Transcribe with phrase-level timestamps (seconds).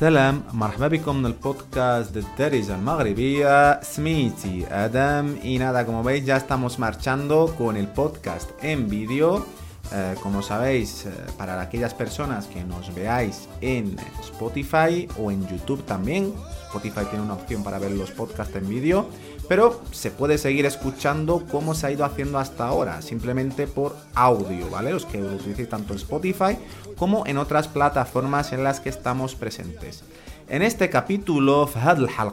[0.00, 6.24] سلام مرحبا بكم en el podcast de Teresa Maghrebia Smithy Adam y nada como veis
[6.24, 9.44] ya estamos marchando con el podcast en vídeo
[9.93, 15.83] eh, como sabéis, eh, para aquellas personas que nos veáis en Spotify o en YouTube
[15.85, 16.33] también,
[16.67, 19.07] Spotify tiene una opción para ver los podcasts en vídeo,
[19.49, 24.69] pero se puede seguir escuchando como se ha ido haciendo hasta ahora, simplemente por audio,
[24.69, 24.93] ¿vale?
[24.93, 26.57] Los que lo utilicéis tanto en Spotify
[26.95, 30.03] como en otras plataformas en las que estamos presentes.
[30.47, 32.31] En este capítulo, Fahad al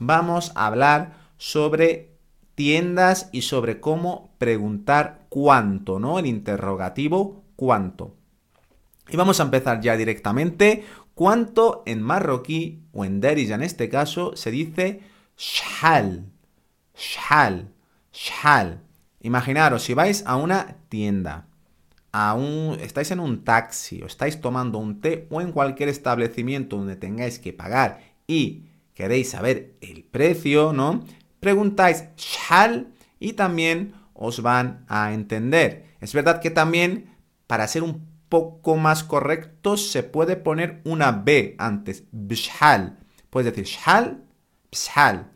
[0.00, 2.11] vamos a hablar sobre
[2.54, 6.18] tiendas y sobre cómo preguntar cuánto, ¿no?
[6.18, 8.16] El interrogativo cuánto.
[9.08, 10.84] Y vamos a empezar ya directamente.
[11.14, 15.00] ¿Cuánto en marroquí o en derija en este caso se dice
[15.36, 16.26] shal?
[16.96, 17.72] Shal,
[18.12, 18.82] shal.
[19.20, 21.46] Imaginaros, si vais a una tienda,
[22.12, 26.76] a un, estáis en un taxi o estáis tomando un té o en cualquier establecimiento
[26.76, 31.04] donde tengáis que pagar y queréis saber el precio, ¿no?
[31.42, 35.96] Preguntáis shal y también os van a entender.
[36.00, 37.16] Es verdad que también
[37.48, 43.00] para ser un poco más correcto se puede poner una B antes, bshal.
[43.28, 44.22] Puedes decir shal,
[44.70, 45.32] bshal.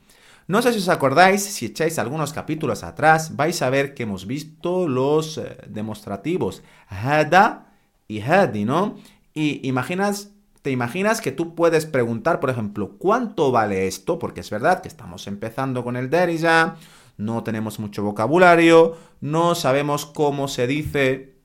[0.46, 4.28] No sé si os acordáis, si echáis algunos capítulos atrás, vais a ver que hemos
[4.28, 7.72] visto los eh, demostrativos hada
[8.06, 8.96] y hadi, ¿no?
[9.34, 10.35] Y imaginas
[10.66, 14.18] ¿Te imaginas que tú puedes preguntar, por ejemplo, cuánto vale esto?
[14.18, 16.74] Porque es verdad que estamos empezando con el derija,
[17.16, 21.36] no tenemos mucho vocabulario, no sabemos cómo se dice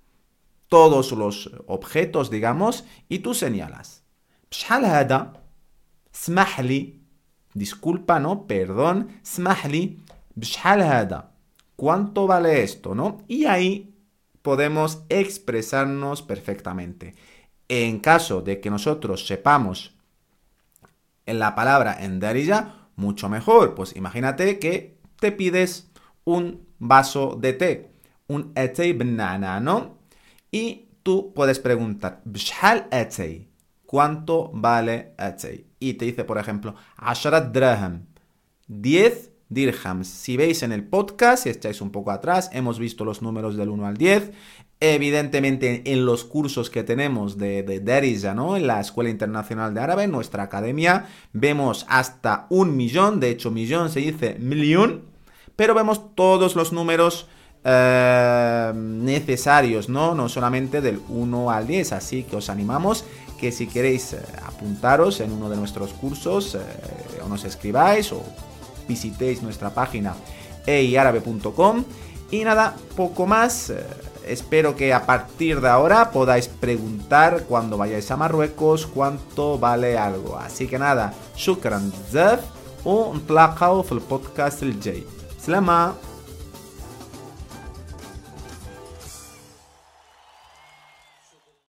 [0.69, 4.03] todos los objetos, digamos, y tú señalas.
[6.11, 7.03] Smahli.
[7.53, 8.47] Disculpa, ¿no?
[8.47, 9.21] Perdón.
[9.23, 10.03] Smahli.
[11.75, 13.19] ¿Cuánto vale esto, no?
[13.27, 13.93] Y ahí
[14.41, 17.13] podemos expresarnos perfectamente.
[17.73, 19.95] En caso de que nosotros sepamos
[21.25, 23.75] la palabra en darija, mucho mejor.
[23.75, 25.89] Pues imagínate que te pides
[26.25, 27.91] un vaso de té,
[28.27, 29.99] un etei banana, ¿no?
[30.51, 33.47] Y tú puedes preguntar, bshal etei,
[33.85, 35.65] ¿cuánto vale etei?
[35.79, 38.05] Y te dice, por ejemplo, asharat draham,
[38.67, 40.09] 10 dirhams.
[40.09, 43.69] Si veis en el podcast, si estáis un poco atrás, hemos visto los números del
[43.69, 44.31] 1 al 10.
[44.83, 48.57] Evidentemente, en los cursos que tenemos de, de ¿no?
[48.57, 53.51] En la Escuela Internacional de Árabe, en nuestra academia, vemos hasta un millón, de hecho,
[53.51, 55.03] millón se dice millón,
[55.55, 57.27] pero vemos todos los números
[57.63, 60.15] eh, necesarios, ¿no?
[60.15, 63.05] No solamente del 1 al 10, así que os animamos
[63.39, 66.59] que si queréis eh, apuntaros en uno de nuestros cursos, eh,
[67.23, 68.23] o nos escribáis o
[68.87, 70.15] visitéis nuestra página
[70.65, 71.83] eiarabe.com
[72.31, 73.71] y nada, poco más.
[74.25, 80.37] Espero que a partir de ahora podáis preguntar cuando vayáis a Marruecos cuánto vale algo.
[80.37, 81.91] Así que nada, shukran
[83.27, 85.05] tlaqaw el podcast el Jay.
[85.39, 86.10] Slama.